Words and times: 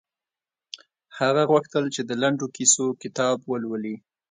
هغه 1.19 1.43
غوښتل 1.51 1.83
چې 1.95 2.01
د 2.09 2.11
لنډو 2.21 2.47
کیسو 2.55 2.85
کتاب 3.01 3.37
ولولي 3.51 3.95